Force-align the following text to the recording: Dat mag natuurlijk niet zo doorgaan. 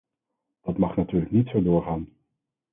Dat 0.61 0.77
mag 0.77 0.95
natuurlijk 0.95 1.31
niet 1.31 1.47
zo 1.47 1.61
doorgaan. 1.63 2.07